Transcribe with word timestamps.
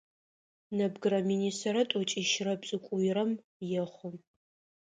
Нэбгырэ 0.77 1.19
минишъэрэ 1.27 1.83
тӏокӏищрэ 1.89 2.53
пшӏыкӏуйрэм 2.61 3.31
ехъу. 3.81 4.11